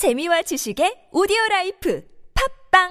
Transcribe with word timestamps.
재미와 0.00 0.40
지식의 0.40 1.12
오디오 1.12 1.36
라이프 1.50 2.00
팝빵 2.72 2.88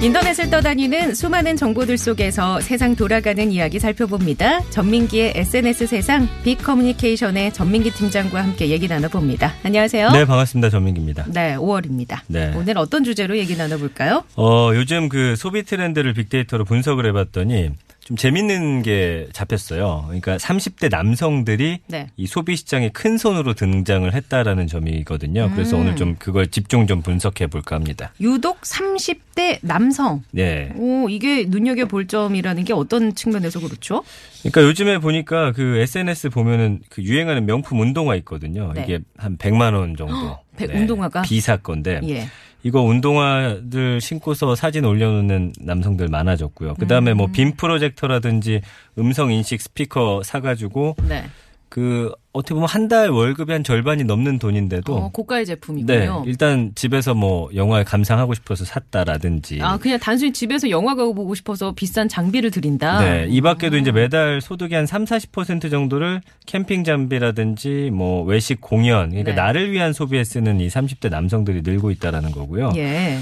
인터넷을 0.00 0.48
떠다니는 0.48 1.16
수많은 1.16 1.56
정보들 1.56 1.98
속에서 1.98 2.60
세상 2.60 2.94
돌아가는 2.94 3.50
이야기 3.50 3.80
살펴봅니다. 3.80 4.60
전민기의 4.70 5.32
SNS 5.34 5.88
세상 5.88 6.28
빅 6.44 6.58
커뮤니케이션의 6.58 7.52
전민기 7.52 7.90
팀장과 7.90 8.44
함께 8.44 8.68
얘기 8.68 8.86
나눠봅니다. 8.86 9.54
안녕하세요. 9.64 10.12
네, 10.12 10.24
반갑습니다. 10.24 10.70
전민기입니다. 10.70 11.24
네, 11.32 11.56
5월입니다. 11.56 12.20
네. 12.28 12.52
오늘 12.54 12.78
어떤 12.78 13.02
주제로 13.02 13.36
얘기 13.36 13.56
나눠볼까요? 13.56 14.22
어, 14.36 14.70
요즘 14.74 15.08
그 15.08 15.34
소비 15.34 15.64
트렌드를 15.64 16.14
빅데이터로 16.14 16.64
분석을 16.64 17.06
해봤더니 17.06 17.72
좀 18.06 18.16
재밌는 18.16 18.82
게 18.82 19.26
잡혔어요. 19.32 20.04
그러니까 20.06 20.36
30대 20.36 20.88
남성들이 20.90 21.80
네. 21.88 22.06
이 22.16 22.28
소비 22.28 22.54
시장에 22.54 22.88
큰 22.90 23.18
손으로 23.18 23.54
등장을 23.54 24.12
했다라는 24.14 24.68
점이거든요. 24.68 25.50
그래서 25.52 25.76
음. 25.76 25.82
오늘 25.82 25.96
좀 25.96 26.14
그걸 26.16 26.46
집중 26.46 26.86
좀 26.86 27.02
분석해 27.02 27.48
볼까 27.48 27.74
합니다. 27.74 28.12
유독 28.20 28.60
30대 28.60 29.58
남성. 29.62 30.22
네. 30.30 30.70
오, 30.76 31.08
이게 31.08 31.46
눈여겨 31.48 31.86
볼 31.86 32.06
점이라는 32.06 32.62
게 32.62 32.72
어떤 32.72 33.12
측면에서 33.16 33.58
그렇죠? 33.58 34.04
그러니까 34.42 34.62
요즘에 34.62 34.98
보니까 34.98 35.50
그 35.50 35.78
SNS 35.78 36.30
보면은 36.30 36.82
그 36.88 37.02
유행하는 37.02 37.44
명품 37.44 37.80
운동화 37.80 38.14
있거든요. 38.16 38.72
네. 38.72 38.84
이게 38.84 39.00
한 39.16 39.36
100만 39.36 39.74
원 39.74 39.96
정도. 39.96 40.38
네. 40.58 40.68
백- 40.68 40.76
운동화가? 40.76 41.22
비사 41.22 41.56
건데. 41.56 42.00
예. 42.04 42.28
이거 42.66 42.82
운동화들 42.82 44.00
신고서 44.00 44.56
사진 44.56 44.84
올려놓는 44.84 45.52
남성들 45.60 46.08
많아졌고요. 46.08 46.74
그 46.74 46.88
다음에 46.88 47.12
음. 47.12 47.18
뭐빔 47.18 47.52
프로젝터라든지 47.54 48.60
음성 48.98 49.30
인식 49.30 49.62
스피커 49.62 50.22
사가지고 50.24 50.96
네. 51.08 51.26
그 51.68 52.12
어떻게 52.32 52.54
보면 52.54 52.68
한 52.68 52.86
달 52.88 53.08
월급의 53.10 53.52
한 53.54 53.64
절반이 53.64 54.04
넘는 54.04 54.38
돈인데도 54.38 54.94
어, 54.94 55.08
고가의 55.10 55.44
네 55.44 55.54
제품이군요. 55.54 56.22
일단 56.26 56.70
집에서 56.76 57.14
뭐 57.14 57.50
영화 57.56 57.82
감상하고 57.82 58.34
싶어서 58.34 58.64
샀다라든지 58.64 59.58
아, 59.60 59.76
그냥 59.76 59.98
단순히 59.98 60.32
집에서 60.32 60.70
영화가 60.70 61.04
보고 61.06 61.34
싶어서 61.34 61.72
비싼 61.72 62.08
장비를 62.08 62.52
들인다. 62.52 63.00
네, 63.00 63.26
이 63.28 63.40
밖에도 63.40 63.76
이제 63.76 63.90
매달 63.90 64.40
소득의 64.40 64.76
한 64.76 64.86
3, 64.86 65.04
40% 65.04 65.70
정도를 65.70 66.20
캠핑 66.46 66.84
장비라든지 66.84 67.90
뭐 67.92 68.22
외식 68.22 68.60
공연, 68.60 69.10
그러니까 69.10 69.32
네. 69.32 69.36
나를 69.36 69.72
위한 69.72 69.92
소비에 69.92 70.22
쓰는 70.22 70.60
이 70.60 70.68
30대 70.68 71.10
남성들이 71.10 71.62
늘고 71.62 71.90
있다라는 71.90 72.30
거고요. 72.30 72.72
예. 72.76 73.18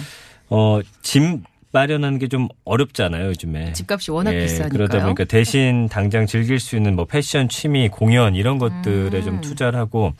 어, 0.50 0.80
짐 1.00 1.42
마련하는 1.75 2.19
게 2.19 2.28
좀 2.28 2.48
어렵잖아요, 2.64 3.27
요즘에. 3.28 3.72
집값이 3.75 4.11
워낙 4.11 4.33
예, 4.34 4.41
비싸니까요. 4.44 4.70
그러다 4.70 5.03
보니까 5.03 5.25
대신 5.25 5.89
당장 5.89 6.25
즐길 6.27 6.58
수 6.58 6.75
있는 6.77 6.97
뭐 6.97 7.05
패션, 7.05 7.48
취미, 7.48 7.89
공연 7.89 8.34
이런 8.34 8.58
것들에 8.58 9.19
음. 9.19 9.22
좀 9.22 9.41
투자를 9.42 9.78
하고 9.78 10.14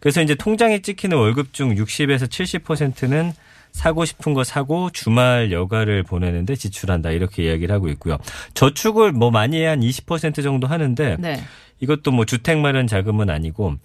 그래서 0.00 0.20
이제 0.22 0.34
통장에 0.34 0.80
찍히는 0.82 1.16
월급 1.16 1.52
중 1.54 1.74
60에서 1.74 2.28
70%는 2.28 3.32
사고 3.72 4.04
싶은 4.04 4.32
거 4.34 4.44
사고 4.44 4.90
주말 4.90 5.50
여가를 5.52 6.02
보내는데 6.02 6.54
지출한다 6.56 7.10
이렇게 7.10 7.44
이야기를 7.44 7.74
하고 7.74 7.88
있고요. 7.88 8.16
저축을 8.54 9.12
뭐 9.12 9.30
많이 9.30 9.62
한 9.64 9.80
20% 9.80 10.42
정도 10.42 10.66
하는데 10.66 11.16
네. 11.18 11.40
이것도 11.80 12.10
뭐 12.10 12.24
주택 12.24 12.58
마련 12.58 12.86
자금은 12.86 13.28
아니고 13.30 13.76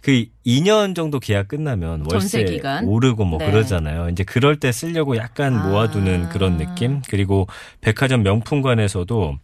그 0.00 0.24
2년 0.46 0.94
정도 0.94 1.20
계약 1.20 1.48
끝나면 1.48 2.06
월세? 2.10 2.60
오르고 2.84 3.24
뭐 3.24 3.38
네. 3.38 3.50
그러잖아요. 3.50 4.08
이제 4.08 4.24
그럴 4.24 4.56
때 4.56 4.72
쓰려고 4.72 5.16
약간 5.16 5.56
아. 5.56 5.66
모아두는 5.68 6.30
그런 6.30 6.56
느낌. 6.56 7.02
그리고 7.08 7.46
백화점 7.80 8.22
명품관에서도 8.22 9.36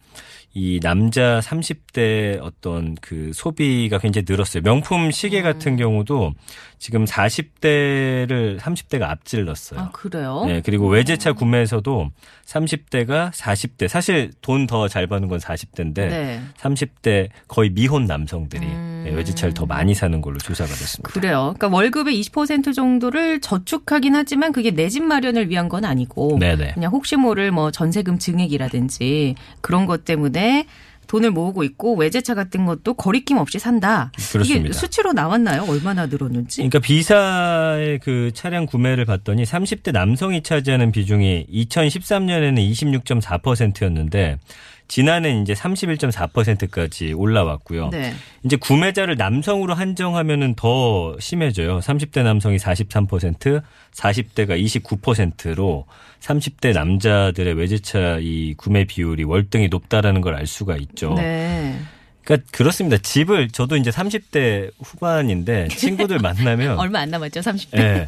이 0.54 0.80
남자 0.82 1.40
30대 1.40 2.40
어떤 2.40 2.94
그 3.02 3.30
소비가 3.34 3.98
굉장히 3.98 4.24
늘었어요. 4.26 4.62
명품 4.62 5.10
시계 5.10 5.40
음. 5.40 5.44
같은 5.44 5.76
경우도 5.76 6.32
지금 6.78 7.04
40대를 7.04 8.58
30대가 8.58 9.02
앞질렀어요. 9.04 9.80
아, 9.80 9.90
그래요? 9.92 10.44
네, 10.46 10.60
그리고 10.64 10.88
외제차 10.88 11.32
구매에서도 11.32 12.10
30대가 12.46 13.30
40대. 13.32 13.88
사실 13.88 14.30
돈 14.42 14.66
더 14.66 14.88
잘 14.88 15.06
버는 15.06 15.28
건 15.28 15.38
40대인데 15.38 15.94
네. 15.94 16.40
30대 16.58 17.28
거의 17.48 17.70
미혼 17.70 18.04
남성들이 18.06 18.66
음. 18.66 19.02
네, 19.06 19.12
외제차를 19.14 19.54
더 19.54 19.64
많이 19.66 19.94
사는 19.94 20.20
걸로 20.20 20.38
조사가 20.38 20.68
됐습니다. 20.68 21.08
그래요. 21.12 21.54
그러니까 21.56 21.68
월급의 21.76 22.20
20% 22.20 22.74
정도를 22.74 23.40
저축하긴 23.40 24.14
하지만 24.14 24.52
그게 24.52 24.70
내 24.70 24.86
집 24.88 25.02
마련을 25.02 25.50
위한 25.50 25.68
건 25.68 25.84
아니고 25.84 26.38
네네. 26.40 26.72
그냥 26.74 26.92
혹시 26.92 27.16
모를 27.16 27.50
뭐 27.50 27.70
전세금 27.70 28.18
증액이라든지 28.18 29.34
그런 29.60 29.84
것 29.86 30.04
때문에 30.04 30.66
돈을 31.06 31.30
모으고 31.30 31.64
있고 31.64 31.94
외제차 31.96 32.34
같은 32.34 32.66
것도 32.66 32.94
거리낌 32.94 33.38
없이 33.38 33.58
산다. 33.58 34.10
이게 34.18 34.32
그렇습니다. 34.32 34.72
수치로 34.78 35.12
나왔나요? 35.12 35.64
얼마나 35.68 36.06
늘었는지? 36.06 36.56
그러니까 36.56 36.78
비사의 36.80 38.00
그 38.00 38.30
차량 38.34 38.66
구매를 38.66 39.04
봤더니 39.04 39.44
30대 39.44 39.92
남성이 39.92 40.42
차지하는 40.42 40.92
비중이 40.92 41.46
2013년에는 41.52 42.56
26.4%였는데 42.70 44.38
지난해 44.88 45.40
이제 45.40 45.52
31.4%까지 45.54 47.12
올라왔고요. 47.12 47.90
네. 47.90 48.14
이제 48.44 48.56
구매자를 48.56 49.16
남성으로 49.16 49.74
한정하면은 49.74 50.54
더 50.54 51.16
심해져요. 51.18 51.80
30대 51.80 52.22
남성이 52.22 52.56
43%, 52.56 53.62
40대가 53.92 54.62
29%로 54.62 55.86
30대 56.20 56.72
남자들의 56.72 57.54
외제차 57.54 58.18
이 58.20 58.54
구매 58.56 58.84
비율이 58.84 59.24
월등히 59.24 59.68
높다라는 59.68 60.20
걸 60.20 60.36
알 60.36 60.46
수가 60.46 60.76
있죠. 60.76 61.14
네. 61.14 61.78
그러니까 62.24 62.46
그렇습니다. 62.52 62.98
집을 62.98 63.48
저도 63.48 63.76
이제 63.76 63.90
30대 63.90 64.70
후반인데 64.82 65.68
친구들 65.74 66.18
만나면 66.18 66.78
얼마 66.78 67.00
안 67.00 67.10
남았죠, 67.10 67.40
30대. 67.40 67.78
예. 67.78 68.06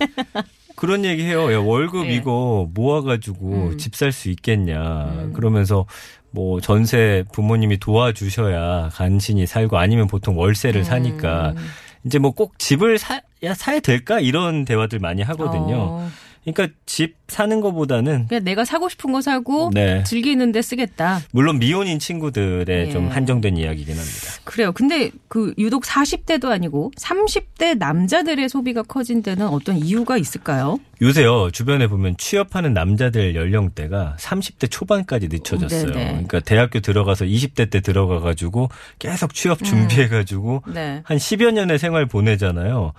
그런 0.76 1.04
얘기 1.04 1.24
해요. 1.24 1.52
야, 1.52 1.58
월급 1.58 2.06
예. 2.06 2.14
이거 2.14 2.68
모아가지고 2.74 3.70
음. 3.72 3.78
집살 3.78 4.12
수 4.12 4.28
있겠냐. 4.30 5.04
음. 5.06 5.32
그러면서 5.32 5.86
뭐 6.30 6.60
전세 6.60 7.24
부모님이 7.32 7.78
도와주셔야 7.78 8.90
간신히 8.92 9.46
살고 9.46 9.78
아니면 9.78 10.06
보통 10.08 10.38
월세를 10.38 10.84
사니까 10.84 11.54
음. 11.56 11.66
이제 12.04 12.18
뭐 12.18 12.30
꼭 12.32 12.58
집을 12.58 12.98
사, 12.98 13.20
야, 13.42 13.54
사야 13.54 13.80
될까? 13.80 14.20
이런 14.20 14.64
대화들 14.64 14.98
많이 14.98 15.22
하거든요. 15.22 15.76
어, 15.76 16.08
그러니까 16.52 16.76
집 16.86 17.16
사는 17.28 17.60
것보다는 17.60 18.26
그냥 18.28 18.44
내가 18.44 18.64
사고 18.64 18.88
싶은 18.88 19.12
거 19.12 19.20
사고 19.20 19.70
네. 19.72 20.02
즐기는데 20.04 20.62
쓰겠다. 20.62 21.20
물론 21.30 21.58
미혼인 21.58 21.98
친구들의 21.98 22.88
예. 22.88 22.90
좀 22.90 23.08
한정된 23.08 23.56
이야기긴 23.56 23.96
합니다. 23.96 24.32
그래요. 24.44 24.72
근데 24.72 25.10
그 25.28 25.52
유독 25.58 25.84
40대도 25.84 26.46
아니고 26.46 26.90
30대 26.96 27.76
남자들의 27.76 28.48
소비가 28.48 28.82
커진 28.82 29.22
데는 29.22 29.46
어떤 29.46 29.76
이유가 29.76 30.16
있을까요? 30.16 30.78
요새요 31.00 31.50
주변에 31.52 31.86
보면 31.86 32.16
취업하는 32.16 32.72
남자들 32.72 33.34
연령대가 33.34 34.16
30대 34.18 34.70
초반까지 34.70 35.28
늦춰졌어요. 35.28 35.92
네네. 35.92 36.06
그러니까 36.08 36.40
대학교 36.40 36.80
들어가서 36.80 37.26
20대 37.26 37.70
때 37.70 37.80
들어가 37.80 38.20
가지고 38.20 38.68
계속 38.98 39.34
취업 39.34 39.62
준비해 39.62 40.08
가지고 40.08 40.62
네. 40.66 41.02
한 41.04 41.18
10여 41.18 41.52
년의 41.52 41.78
생활 41.78 42.06
보내잖아요. 42.06 42.92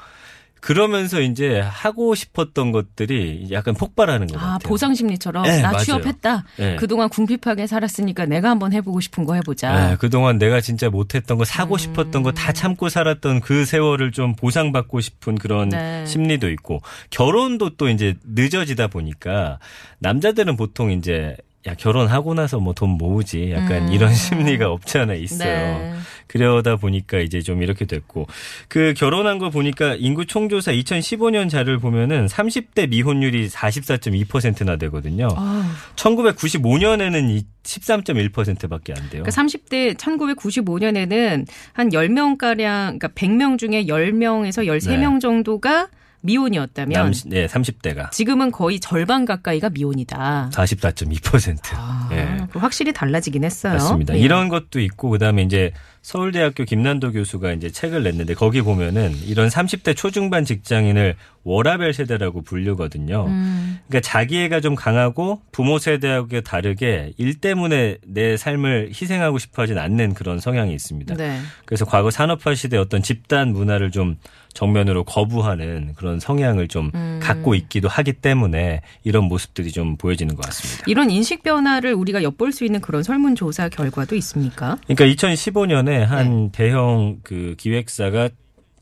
그러면서 0.61 1.21
이제 1.21 1.59
하고 1.59 2.15
싶었던 2.15 2.71
것들이 2.71 3.47
약간 3.51 3.73
폭발하는 3.75 4.27
것 4.27 4.37
아, 4.37 4.39
같아요. 4.53 4.59
보상 4.69 4.93
심리처럼 4.95 5.43
네, 5.43 5.61
나 5.61 5.71
맞아요. 5.71 5.83
취업했다. 5.83 6.43
네. 6.57 6.75
그동안 6.77 7.09
궁핍하게 7.09 7.67
살았으니까 7.67 8.25
내가 8.25 8.49
한번 8.49 8.73
해보고 8.73 8.99
싶은 9.01 9.25
거 9.25 9.35
해보자. 9.35 9.89
네, 9.89 9.95
그동안 9.97 10.37
내가 10.37 10.61
진짜 10.61 10.89
못했던 10.89 11.37
거 11.37 11.45
사고 11.45 11.75
음. 11.75 11.77
싶었던 11.77 12.23
거 12.23 12.31
다 12.31 12.51
참고 12.53 12.89
살았던 12.89 13.41
그 13.41 13.65
세월을 13.65 14.11
좀 14.11 14.35
보상받고 14.35 15.01
싶은 15.01 15.35
그런 15.37 15.69
네. 15.69 16.05
심리도 16.05 16.49
있고 16.51 16.81
결혼도 17.09 17.71
또 17.75 17.89
이제 17.89 18.15
늦어지다 18.23 18.87
보니까 18.87 19.59
남자들은 19.99 20.55
보통 20.55 20.91
이제 20.91 21.35
야 21.67 21.73
결혼하고 21.75 22.33
나서 22.35 22.57
뭐 22.59 22.73
돈 22.73 22.91
모으지 22.91 23.51
약간 23.51 23.89
음. 23.89 23.91
이런 23.91 24.13
심리가 24.15 24.71
없지 24.71 24.97
않아 24.99 25.13
있어요. 25.15 25.77
네. 25.77 25.93
그러다 26.27 26.77
보니까 26.77 27.19
이제 27.19 27.41
좀 27.41 27.61
이렇게 27.63 27.85
됐고 27.85 28.27
그 28.69 28.93
결혼한 28.95 29.39
거 29.39 29.49
보니까 29.49 29.95
인구 29.95 30.25
총조사 30.25 30.71
2015년 30.71 31.49
자료를 31.49 31.79
보면은 31.79 32.27
30대 32.27 32.87
미혼율이 32.89 33.49
44.2%나 33.49 34.77
되거든요. 34.77 35.27
아, 35.35 35.75
1995년에는 35.95 37.43
13.1%밖에 37.63 38.93
안 38.93 39.09
돼요. 39.09 39.23
그러니까 39.23 39.31
30대 39.31 39.95
1995년에는 39.97 41.45
한 41.73 41.89
10명 41.89 42.37
가량, 42.37 42.99
그러니까 42.99 43.07
100명 43.09 43.57
중에 43.57 43.85
10명에서 43.85 44.65
13명 44.65 45.19
정도가 45.19 45.89
미혼이었다면 46.21 46.93
남, 46.93 47.13
네, 47.27 47.47
30대가 47.47 48.11
지금은 48.11 48.51
거의 48.51 48.79
절반 48.79 49.25
가까이가 49.25 49.69
미혼이다. 49.69 50.49
44.2%. 50.53 51.59
아, 51.75 52.09
예. 52.11 52.47
그 52.51 52.59
확실히 52.59 52.93
달라지긴 52.93 53.43
했어요. 53.43 53.73
맞습니다. 53.73 54.15
예. 54.15 54.19
이런 54.19 54.49
것도 54.49 54.79
있고 54.79 55.09
그다음에 55.09 55.43
이제 55.43 55.71
서울대학교 56.01 56.63
김난도 56.63 57.11
교수가 57.11 57.53
이제 57.53 57.69
책을 57.69 58.03
냈는데 58.03 58.33
거기 58.33 58.61
보면은 58.61 59.13
이런 59.25 59.49
30대 59.49 59.95
초중반 59.95 60.45
직장인을 60.45 61.15
워라벨 61.43 61.93
세대라고 61.93 62.41
불리거든요. 62.41 63.25
음. 63.27 63.79
그러니까 63.87 64.07
자기애가 64.07 64.61
좀 64.61 64.75
강하고 64.75 65.41
부모 65.51 65.79
세대하고 65.79 66.41
다르게 66.41 67.13
일 67.17 67.39
때문에 67.39 67.97
내 68.05 68.37
삶을 68.37 68.89
희생하고 68.89 69.39
싶어 69.39 69.63
하진 69.63 69.77
않는 69.77 70.13
그런 70.13 70.39
성향이 70.39 70.73
있습니다. 70.73 71.15
네. 71.15 71.39
그래서 71.65 71.85
과거 71.85 72.11
산업화 72.11 72.55
시대 72.55 72.77
어떤 72.77 73.01
집단 73.01 73.51
문화를 73.51 73.91
좀 73.91 74.17
정면으로 74.53 75.03
거부하는 75.03 75.93
그런 75.95 76.19
성향을 76.19 76.67
좀 76.67 76.91
음. 76.95 77.19
갖고 77.21 77.55
있기도 77.55 77.87
하기 77.87 78.13
때문에 78.13 78.81
이런 79.03 79.25
모습들이 79.25 79.71
좀 79.71 79.95
보여지는 79.95 80.35
것 80.35 80.45
같습니다. 80.45 80.83
이런 80.87 81.11
인식 81.11 81.43
변화를 81.43 81.93
우리가 81.93 82.23
엿볼 82.23 82.51
수 82.51 82.65
있는 82.65 82.81
그런 82.81 83.03
설문조사 83.03 83.69
결과도 83.69 84.15
있습니까? 84.15 84.77
그러니까 84.87 85.05
2015년에 85.05 85.88
한 85.97 86.45
네. 86.45 86.49
대형 86.51 87.19
그 87.23 87.55
기획사가 87.57 88.29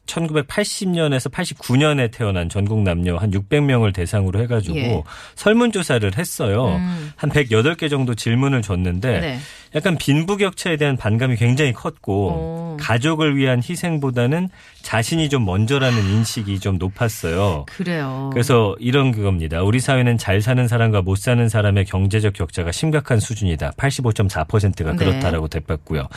1980년에서 0.07 1.29
89년에 1.29 2.11
태어난 2.11 2.49
전국 2.49 2.81
남녀 2.81 3.17
한 3.17 3.29
600명을 3.31 3.93
대상으로 3.93 4.39
해가지고 4.41 4.77
예. 4.77 5.03
설문조사를 5.35 6.17
했어요. 6.17 6.77
음. 6.77 7.11
한 7.15 7.29
108개 7.29 7.89
정도 7.89 8.15
질문을 8.15 8.61
줬는데 8.61 9.19
네. 9.19 9.39
약간 9.77 9.95
빈부격차에 9.95 10.75
대한 10.75 10.97
반감이 10.97 11.35
굉장히 11.35 11.71
컸고 11.71 12.31
어. 12.33 12.77
가족을 12.79 13.37
위한 13.37 13.61
희생보다는 13.61 14.49
자신이 14.81 15.29
좀 15.29 15.45
먼저라는 15.45 15.97
인식이 15.97 16.59
좀 16.59 16.77
높았어요. 16.77 17.65
그래요. 17.67 18.29
그래서 18.33 18.75
이런 18.79 19.11
그겁니다. 19.11 19.61
우리 19.61 19.79
사회는 19.79 20.17
잘 20.17 20.41
사는 20.41 20.67
사람과 20.67 21.03
못 21.03 21.17
사는 21.17 21.47
사람의 21.47 21.85
경제적 21.85 22.33
격차가 22.33 22.71
심각한 22.71 23.19
수준이다. 23.19 23.71
85.4%가 23.77 24.91
네. 24.91 24.97
그렇다라고 24.97 25.47
대봤고요. 25.47 26.07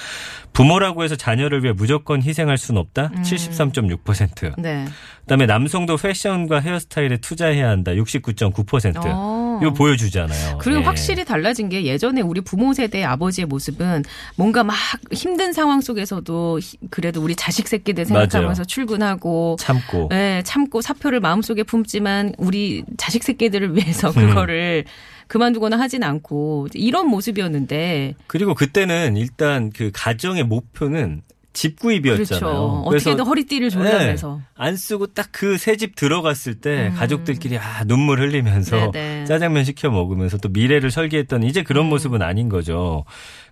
부모라고 0.55 1.05
해서 1.05 1.17
자녀를 1.17 1.63
위해 1.63 1.75
무조건 1.75 2.23
희생할 2.23 2.57
수는 2.57 2.81
없다. 2.81 3.11
음. 3.15 3.23
73.6%. 3.23 4.55
네. 4.59 4.87
그다음에 5.21 5.47
남성도 5.47 5.97
패션과 5.97 6.61
헤어스타일에 6.61 7.19
투자해야 7.19 7.69
한다. 7.69 7.93
69.9%. 7.93 9.03
어. 9.07 9.30
이거 9.63 9.73
보여주잖아요. 9.73 10.59
그리고 10.59 10.81
예. 10.81 10.85
확실히 10.85 11.25
달라진 11.25 11.69
게 11.69 11.85
예전에 11.85 12.21
우리 12.21 12.41
부모 12.41 12.73
세대의 12.73 13.05
아버지의 13.05 13.47
모습은 13.47 14.05
뭔가 14.37 14.65
막 14.65 14.77
힘든 15.13 15.53
상황 15.53 15.81
속에서도 15.81 16.59
히- 16.61 16.79
그래도 16.91 17.23
우리 17.23 17.35
자식 17.37 17.69
새끼들 17.69 18.05
생각하면서 18.07 18.65
출근하고 18.65 19.57
참고. 19.61 20.09
네, 20.11 20.43
참고 20.45 20.81
사표를 20.81 21.21
마음속에 21.21 21.63
품지만 21.63 22.35
우리 22.39 22.85
자식 22.97 23.23
새끼들을 23.23 23.69
음. 23.71 23.77
위해서 23.77 24.13
그거를 24.13 24.85
그만두거나 25.29 25.79
하진 25.79 26.03
않고 26.03 26.69
이런 26.75 27.07
모습이었는데 27.09 28.15
그리고 28.27 28.55
그때는 28.55 29.17
일단 29.17 29.71
그 29.71 29.91
가정의 29.95 30.43
목표는 30.45 31.23
집 31.53 31.81
구입이었잖아요. 31.81 32.27
그렇죠. 32.27 32.83
어떻게든 32.87 33.25
허리띠를 33.25 33.71
졸라매서 33.71 34.37
네, 34.39 34.43
안 34.55 34.77
쓰고 34.77 35.09
딱 35.09 35.31
그 35.33 35.55
새 35.57 35.77
집 35.77 35.97
들어갔을 35.97 36.55
때 36.61 36.89
음. 36.89 36.95
가족들끼리 36.95 37.59
아 37.59 37.83
눈물 37.85 38.21
흘리면서 38.21 38.93
네네. 38.93 39.25
짜장면 39.25 39.65
시켜 39.65 39.91
먹으면서 39.91 40.39
또 40.39 40.49
미래를 40.49 40.91
설계했던 40.91 41.43
이제 41.43 41.63
그런 41.63 41.87
음. 41.87 41.91
모습은 41.91 42.23
아닌 42.23 42.49
거죠. 42.49 43.05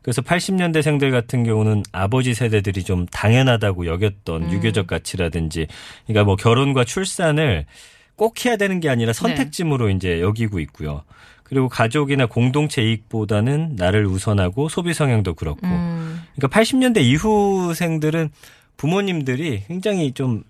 그래서 0.03 0.23
80년대생들 0.23 1.11
같은 1.11 1.43
경우는 1.45 1.83
아버지 1.93 2.35
세대들이 2.35 2.85
좀 2.85 3.07
당연하다고 3.07 3.87
여겼던 3.87 4.43
음. 4.45 4.53
유교적 4.53 4.87
가치라든지 4.87 5.67
그러니까 6.07 6.25
뭐 6.25 6.37
결혼과 6.37 6.85
출산을 6.85 7.67
꼭 8.15 8.45
해야 8.45 8.57
되는 8.57 8.81
게 8.81 8.89
아니라 8.89 9.13
선택짐으로 9.13 9.91
이제 9.91 10.21
여기고 10.21 10.61
있고요. 10.61 11.03
그리고 11.49 11.69
가족이나 11.69 12.27
공동체 12.27 12.83
이익보다는 12.83 13.77
나를 13.77 14.07
우선하고 14.07 14.69
소비 14.69 14.93
성향도 14.93 15.35
그렇고. 15.35 15.67
음. 15.67 16.21
그러니까 16.37 16.61
80년대 16.61 17.03
이후생들은 17.03 18.31
부모님들이 18.77 19.65
굉장히 19.67 20.13
좀 20.13 20.43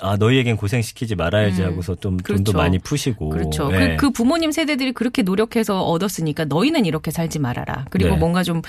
아, 0.00 0.16
너희에겐 0.16 0.56
고생시키지 0.56 1.16
말아야지 1.16 1.62
음. 1.62 1.66
하고서 1.66 1.94
좀 1.96 2.16
그렇죠. 2.18 2.44
돈도 2.44 2.56
많이 2.56 2.78
푸시고. 2.78 3.30
그렇죠. 3.30 3.70
예. 3.72 3.96
그, 3.96 4.06
그 4.06 4.10
부모님 4.10 4.52
세대들이 4.52 4.92
그렇게 4.92 5.22
노력해서 5.22 5.82
얻었으니까 5.82 6.44
너희는 6.44 6.86
이렇게 6.86 7.10
살지 7.10 7.38
말아라. 7.40 7.86
그리고 7.90 8.10
네. 8.10 8.16
뭔가 8.16 8.42
좀 8.42 8.62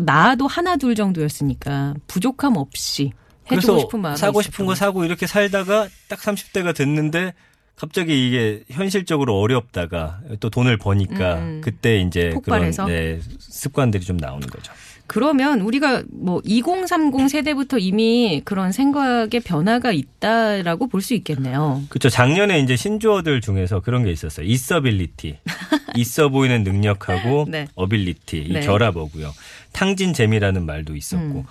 나도 0.00 0.46
하나 0.46 0.76
둘 0.76 0.94
정도였으니까 0.94 1.94
부족함 2.06 2.56
없이 2.56 3.12
해주고 3.50 3.80
싶은 3.80 4.00
마음이 4.00 4.16
사고 4.16 4.40
싶은 4.42 4.66
거. 4.66 4.74
사고 4.74 5.04
이렇게 5.04 5.26
살다가 5.26 5.88
딱 6.08 6.18
30대가 6.18 6.74
됐는데 6.74 7.34
갑자기 7.76 8.28
이게 8.28 8.62
현실적으로 8.70 9.38
어렵다가 9.40 10.20
또 10.40 10.50
돈을 10.50 10.76
버니까 10.76 11.34
음. 11.38 11.60
그때 11.64 11.98
이제 12.00 12.30
폭발해서? 12.30 12.84
그런 12.84 12.96
네, 12.96 13.20
습관들이 13.38 14.04
좀 14.04 14.16
나오는 14.16 14.46
거죠. 14.46 14.72
그러면 15.08 15.60
우리가 15.60 16.04
뭐 16.10 16.40
2030 16.44 17.28
세대부터 17.28 17.78
이미 17.78 18.40
그런 18.44 18.72
생각의 18.72 19.40
변화가 19.40 19.92
있다라고 19.92 20.86
볼 20.88 21.02
수 21.02 21.12
있겠네요. 21.14 21.82
그렇죠. 21.88 22.08
작년에 22.08 22.60
이제 22.60 22.76
신조어들 22.76 23.40
중에서 23.40 23.80
그런 23.80 24.04
게 24.04 24.12
있었어요. 24.12 24.46
있어빌리티. 24.46 25.38
있어 25.96 26.28
보이는 26.28 26.62
능력하고 26.62 27.46
네. 27.48 27.66
어빌리티. 27.74 28.38
이 28.38 28.52
네. 28.52 28.60
결합어고요. 28.60 29.34
탕진 29.72 30.14
재미라는 30.14 30.64
말도 30.64 30.94
있었고. 30.96 31.40
음. 31.40 31.44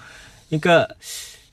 그러니까 0.47 0.87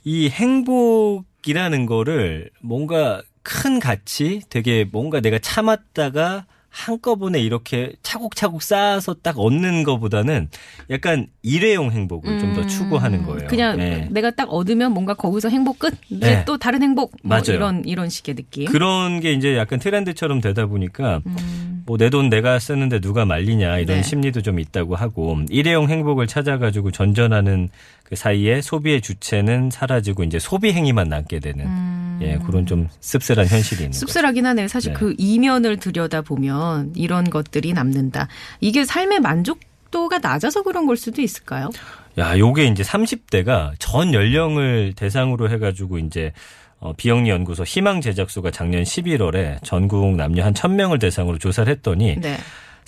이 0.05 0.29
행복 0.31 1.25
이라는 1.47 1.87
거를 1.87 2.51
뭔가 2.61 3.23
큰 3.43 3.81
가치, 3.81 4.41
되게 4.49 4.85
뭔가 4.91 5.21
내가 5.21 5.39
참았다가 5.39 6.47
한꺼번에 6.71 7.41
이렇게 7.41 7.93
차곡차곡 8.03 8.63
쌓아서 8.63 9.15
딱 9.15 9.39
얻는 9.39 9.85
것보다는 9.85 10.49
약간 10.91 11.27
일회용 11.43 11.91
행복을 11.91 12.39
좀더 12.39 12.63
음, 12.63 12.69
추구하는 12.69 13.25
거예요. 13.25 13.49
그냥 13.49 13.79
네. 13.79 14.07
내가 14.11 14.31
딱 14.31 14.53
얻으면 14.53 14.93
뭔가 14.93 15.15
거기서 15.15 15.49
행복 15.49 15.79
끝. 15.79 15.95
이제 16.11 16.37
네. 16.37 16.45
또 16.45 16.57
다른 16.59 16.83
행복. 16.83 17.13
뭐 17.23 17.37
맞아요. 17.37 17.57
이런 17.57 17.85
이런 17.85 18.09
식의 18.09 18.35
느낌. 18.37 18.67
그런 18.67 19.21
게 19.21 19.33
이제 19.33 19.57
약간 19.57 19.79
트렌드처럼 19.79 20.41
되다 20.41 20.67
보니까 20.67 21.21
음. 21.27 21.83
뭐내 21.87 22.11
돈 22.11 22.29
내가 22.29 22.59
쓰는데 22.59 23.01
누가 23.01 23.25
말리냐 23.25 23.79
이런 23.79 23.99
네. 23.99 24.03
심리도 24.03 24.43
좀 24.43 24.61
있다고 24.61 24.95
하고 24.95 25.39
일회용 25.49 25.89
행복을 25.89 26.27
찾아가지고 26.27 26.91
전전하는 26.91 27.71
그 28.05 28.15
사이에 28.15 28.61
소비의 28.61 29.01
주체는 29.01 29.71
사라지고 29.71 30.23
이제 30.25 30.39
소비 30.39 30.73
행위만 30.73 31.09
남게 31.09 31.41
되는 31.41 31.67
음. 31.67 31.98
예 32.21 32.39
그런 32.45 32.67
좀 32.67 32.89
씁쓸한 33.01 33.47
현실이 33.47 33.83
있는 33.83 33.93
거죠. 33.93 34.07
씁쓸하긴 34.07 34.47
하네요. 34.47 34.69
사실 34.69 34.93
네. 34.93 34.99
그 34.99 35.15
이면을 35.19 35.79
들여다 35.79 36.23
보면 36.23 36.93
이런 36.95 37.31
것들이 37.31 37.73
남는다. 37.73 38.29
이게 38.61 38.85
삶의 38.85 39.21
만족도가 39.21 40.19
낮아서 40.19 40.63
그런 40.63 40.87
걸 40.87 40.97
수도 40.97 41.23
있을까요? 41.23 41.71
야, 42.19 42.37
요게 42.37 42.67
이제 42.67 42.83
30대가 42.83 43.73
전 43.79 44.13
연령을 44.13 44.95
대상으로 44.97 45.51
해가지고 45.51 45.99
이제 45.99 46.33
어, 46.81 46.93
비영리 46.97 47.29
연구소 47.29 47.65
희망 47.65 48.01
제작소가 48.01 48.51
작년 48.51 48.83
11월에 48.83 49.59
전국 49.65 50.15
남녀 50.17 50.45
한 50.45 50.55
1000명을 50.55 51.01
대상으로 51.01 51.39
조사를 51.39 51.71
했더니 51.73 52.17
네. 52.21 52.39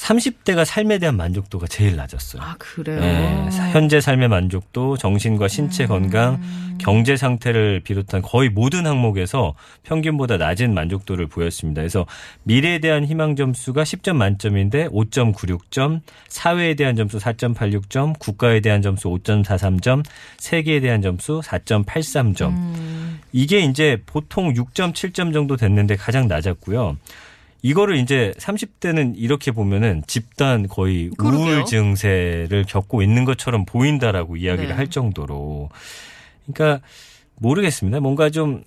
30대가 0.01 0.65
삶에 0.65 0.99
대한 0.99 1.17
만족도가 1.17 1.67
제일 1.67 1.95
낮았어요. 1.97 2.43
아 2.43 2.57
그래요. 2.59 3.01
네, 3.01 3.49
현재 3.73 4.01
삶의 4.01 4.29
만족도, 4.29 4.97
정신과 4.97 5.45
음. 5.45 5.49
신체 5.49 5.87
건강, 5.87 6.41
경제 6.79 7.17
상태를 7.17 7.81
비롯한 7.81 8.23
거의 8.23 8.49
모든 8.49 8.87
항목에서 8.87 9.55
평균보다 9.83 10.39
낮은 10.39 10.73
만족도를 10.73 11.27
보였습니다. 11.27 11.83
그래서 11.83 12.07
미래에 12.45 12.79
대한 12.79 13.05
희망 13.05 13.37
점수가 13.37 13.83
10점 13.83 14.17
만점인데 14.17 14.89
5.96점, 14.89 16.01
사회에 16.29 16.75
대한 16.75 16.97
점수 16.97 17.19
4.86점, 17.19 18.19
국가에 18.19 18.61
대한 18.61 18.81
점수 18.81 19.09
5.43점, 19.09 20.03
세계에 20.39 20.81
대한 20.81 21.03
점수 21.03 21.43
4.83점. 21.45 22.49
음. 22.49 23.21
이게 23.33 23.61
이제 23.61 24.03
보통 24.07 24.55
6.7점 24.55 25.35
정도 25.35 25.57
됐는데 25.57 25.97
가장 25.97 26.27
낮았고요. 26.27 26.97
이거를 27.63 27.97
이제 27.97 28.33
30대는 28.39 29.15
이렇게 29.17 29.51
보면은 29.51 30.03
집단 30.07 30.67
거의 30.69 31.11
그러게요. 31.19 31.41
우울 31.41 31.65
증세를 31.67 32.65
겪고 32.67 33.03
있는 33.03 33.25
것처럼 33.25 33.65
보인다라고 33.65 34.37
이야기를 34.37 34.69
네. 34.71 34.75
할 34.75 34.89
정도로. 34.89 35.69
그러니까 36.53 36.85
모르겠습니다. 37.37 38.01
뭔가 38.01 38.31
좀 38.31 38.65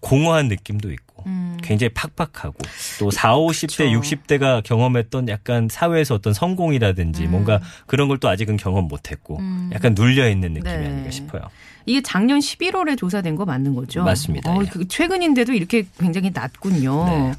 공허한 0.00 0.48
느낌도 0.48 0.92
있고 0.92 1.24
음. 1.26 1.56
굉장히 1.62 1.90
팍팍하고 1.94 2.54
또 2.98 3.10
4, 3.10 3.34
50대, 3.36 3.78
그쵸. 3.78 3.84
60대가 3.84 4.62
경험했던 4.62 5.28
약간 5.28 5.68
사회에서 5.70 6.14
어떤 6.14 6.32
성공이라든지 6.34 7.24
음. 7.24 7.30
뭔가 7.30 7.60
그런 7.86 8.08
걸 8.08 8.18
또 8.18 8.28
아직은 8.28 8.56
경험 8.58 8.88
못 8.88 9.10
했고 9.10 9.38
음. 9.38 9.70
약간 9.74 9.94
눌려 9.94 10.28
있는 10.28 10.52
느낌이 10.54 10.70
네. 10.70 10.86
아닌가 10.86 11.10
싶어요. 11.10 11.42
이게 11.86 12.02
작년 12.02 12.38
11월에 12.40 12.96
조사된 12.98 13.36
거 13.36 13.44
맞는 13.44 13.74
거죠? 13.74 14.02
맞습니다. 14.04 14.52
어, 14.52 14.62
예. 14.62 14.66
그 14.68 14.86
최근인데도 14.88 15.52
이렇게 15.52 15.86
굉장히 15.98 16.30
낮군요. 16.32 17.04
네. 17.06 17.32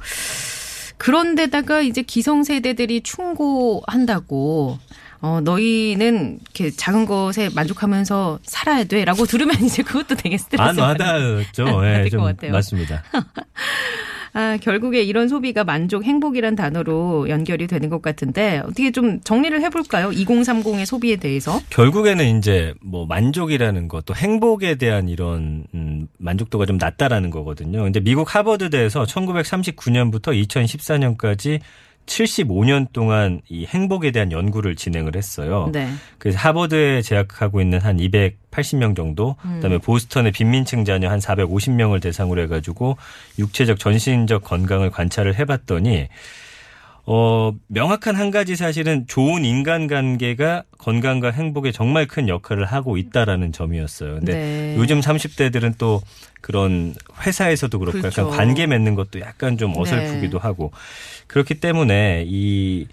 그런데다가 0.97 1.81
이제 1.81 2.01
기성세대들이 2.01 3.01
충고한다고 3.01 4.79
어, 5.19 5.41
너희는 5.41 6.39
이렇게 6.41 6.69
작은 6.69 7.05
것에 7.05 7.49
만족하면서 7.55 8.39
살아야 8.43 8.83
돼. 8.83 9.03
라고 9.05 9.25
들으면 9.25 9.55
이제 9.63 9.83
그것도 9.83 10.15
되게 10.15 10.37
스트레스. 10.37 10.61
안 10.61 10.77
와닿죠. 10.77 11.85
예, 11.85 12.09
좀 12.09 12.23
같아요. 12.23 12.51
맞습니다. 12.51 13.03
아, 14.37 14.57
결국에 14.57 15.03
이런 15.03 15.27
소비가 15.27 15.63
만족, 15.63 16.03
행복이란 16.03 16.55
단어로 16.55 17.29
연결이 17.29 17.67
되는 17.67 17.89
것 17.89 18.01
같은데 18.01 18.61
어떻게 18.63 18.91
좀 18.91 19.19
정리를 19.21 19.61
해볼까요? 19.61 20.09
2030의 20.09 20.85
소비에 20.85 21.15
대해서. 21.17 21.59
결국에는 21.69 22.37
이제 22.37 22.73
뭐 22.81 23.05
만족이라는 23.05 23.87
것 23.87 24.07
또 24.07 24.15
행복에 24.15 24.75
대한 24.75 25.09
이런 25.09 25.65
음, 25.73 26.07
만족도가 26.17 26.65
좀 26.65 26.77
낮다라는 26.77 27.29
거거든요. 27.29 27.83
근데 27.83 27.99
미국 27.99 28.33
하버드대에서 28.33 29.03
1939년부터 29.03 30.47
2014년까지 30.47 31.59
75년 32.07 32.87
동안 32.91 33.41
이 33.47 33.65
행복에 33.65 34.11
대한 34.11 34.31
연구를 34.31 34.75
진행을 34.75 35.15
했어요. 35.15 35.69
네. 35.71 35.89
그래서 36.17 36.39
하버드에 36.39 37.01
재학하고 37.03 37.61
있는 37.61 37.79
한 37.79 37.97
280명 37.97 38.95
정도, 38.95 39.35
그다음에 39.41 39.77
보스턴의 39.77 40.31
빈민층 40.31 40.85
자녀 40.85 41.09
한 41.09 41.19
450명을 41.19 42.01
대상으로 42.01 42.41
해가지고 42.43 42.97
육체적 43.37 43.77
전신적 43.77 44.43
건강을 44.43 44.89
관찰을 44.89 45.37
해봤더니 45.37 46.07
어, 47.09 47.53
명확한 47.67 48.15
한 48.15 48.31
가지 48.31 48.57
사실은 48.57 49.05
좋은 49.07 49.45
인간관계가 49.45 50.63
건강과 50.77 51.31
행복에 51.31 51.71
정말 51.71 52.05
큰 52.05 52.27
역할을 52.27 52.65
하고 52.65 52.97
있다라는 52.97 53.53
점이었어요. 53.53 54.15
근데 54.15 54.33
네. 54.33 54.75
요즘 54.77 54.99
30대들은 54.99 55.75
또 55.77 56.01
그런 56.41 56.93
회사에서도 57.25 57.79
그렇고 57.79 57.99
그렇죠. 57.99 58.23
약간 58.23 58.35
관계 58.35 58.67
맺는 58.67 58.95
것도 58.95 59.21
약간 59.21 59.57
좀 59.57 59.73
어설프기도 59.77 60.37
네. 60.37 60.41
하고 60.41 60.71
그렇기 61.27 61.55
때문에 61.55 62.25
이 62.27 62.87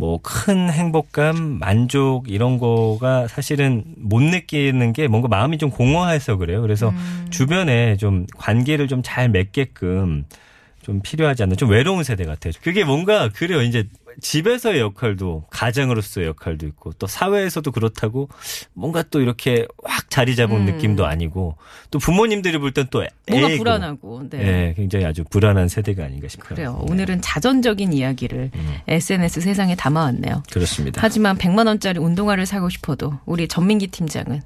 뭐 0.00 0.20
큰 0.22 0.70
행복감, 0.70 1.58
만족 1.58 2.30
이런 2.30 2.58
거가 2.58 3.26
사실은 3.26 3.82
못 3.96 4.22
느끼는 4.22 4.92
게 4.92 5.08
뭔가 5.08 5.26
마음이 5.26 5.58
좀 5.58 5.70
공허해서 5.70 6.36
그래요. 6.36 6.62
그래서 6.62 6.90
음. 6.90 7.26
주변에 7.30 7.96
좀 7.96 8.24
관계를 8.36 8.86
좀 8.86 9.02
잘 9.02 9.28
맺게끔 9.28 10.24
좀 10.88 11.02
필요하지 11.02 11.42
않나 11.42 11.54
좀 11.54 11.68
외로운 11.68 12.02
세대 12.02 12.24
같아요. 12.24 12.54
그게 12.62 12.82
뭔가 12.82 13.28
그래요. 13.28 13.60
이제 13.60 13.86
집에서의 14.22 14.80
역할도 14.80 15.44
가장으로서의 15.50 16.28
역할도 16.28 16.66
있고 16.68 16.92
또 16.98 17.06
사회에서도 17.06 17.70
그렇다고 17.72 18.30
뭔가 18.72 19.02
또 19.02 19.20
이렇게 19.20 19.66
확 19.84 20.08
자리 20.08 20.34
잡은 20.34 20.56
음. 20.56 20.64
느낌도 20.64 21.04
아니고 21.04 21.56
또 21.90 21.98
부모님들이 21.98 22.56
볼 22.56 22.72
땐 22.72 22.86
또 22.90 23.04
뭔가 23.28 23.50
애고. 23.50 23.58
불안하고. 23.58 24.28
네. 24.30 24.38
예, 24.70 24.74
굉장히 24.78 25.04
아주 25.04 25.24
불안한 25.28 25.68
세대가 25.68 26.04
아닌가 26.06 26.26
싶어요. 26.26 26.48
그래요. 26.48 26.82
네. 26.86 26.90
오늘은 26.90 27.20
자전적인 27.20 27.92
이야기를 27.92 28.50
음. 28.54 28.74
SNS 28.88 29.42
세상에 29.42 29.76
담아왔네요. 29.76 30.42
그렇습니다. 30.50 31.02
하지만 31.04 31.36
100만 31.36 31.66
원짜리 31.66 31.98
운동화를 32.00 32.46
사고 32.46 32.70
싶어도 32.70 33.12
우리 33.26 33.46
전민기 33.46 33.88
팀장은 33.88 34.40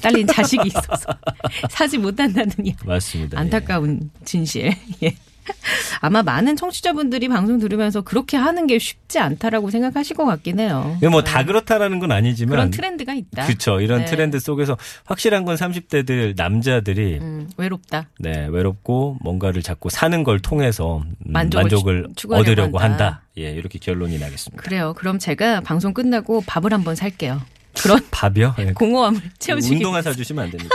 딸린 0.00 0.28
자식이 0.28 0.68
있어서 0.68 1.08
사지 1.70 1.98
못한다는 1.98 2.52
이 2.64 2.76
맞습니다. 2.84 3.36
안타까운 3.40 4.10
진실. 4.24 4.72
예. 5.02 5.16
아마 6.00 6.22
많은 6.22 6.56
청취자분들이 6.56 7.28
방송 7.28 7.58
들으면서 7.58 8.00
그렇게 8.02 8.36
하는 8.36 8.66
게 8.66 8.78
쉽지 8.78 9.18
않다라고 9.18 9.70
생각하실 9.70 10.16
것 10.16 10.24
같긴 10.24 10.60
해요. 10.60 10.96
예. 11.02 11.08
뭐다 11.08 11.44
그렇다라는 11.44 11.98
건 12.00 12.12
아니지만 12.12 12.50
그런 12.50 12.70
트렌드가 12.70 13.14
있다. 13.14 13.46
그렇죠. 13.46 13.80
이런 13.80 14.00
네. 14.00 14.04
트렌드 14.06 14.38
속에서 14.40 14.76
확실한 15.04 15.44
건 15.44 15.56
30대들 15.56 16.34
남자들이 16.36 17.18
음, 17.20 17.50
외롭다. 17.56 18.08
네, 18.18 18.46
외롭고 18.50 19.18
뭔가를 19.20 19.62
자꾸 19.62 19.90
사는 19.90 20.22
걸 20.24 20.40
통해서 20.40 20.98
음, 20.98 21.14
만족을 21.24 21.62
만족을 21.62 22.06
추- 22.16 22.28
얻으려고 22.32 22.78
한다. 22.78 23.04
한다. 23.04 23.22
예, 23.38 23.50
이렇게 23.52 23.78
결론이 23.78 24.18
나겠습니다. 24.18 24.62
그래요. 24.62 24.94
그럼 24.96 25.18
제가 25.18 25.60
방송 25.60 25.92
끝나고 25.94 26.42
밥을 26.46 26.72
한번 26.72 26.94
살게요. 26.94 27.40
그런 27.80 28.00
밥이요? 28.10 28.54
예. 28.58 28.72
공허함을 28.72 29.20
채워주기 29.38 29.76
운동화. 29.76 30.02
사주시면 30.02 30.44
안 30.44 30.50
됩니다. 30.50 30.74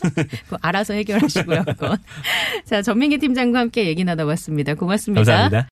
알아서 0.60 0.94
해결하시고요. 0.94 1.64
자, 2.64 2.82
전민기 2.82 3.18
팀장과 3.18 3.58
함께 3.60 3.86
얘기 3.86 4.04
나눠봤습니다. 4.04 4.74
고맙습니다. 4.74 5.20
감사합니다. 5.20 5.68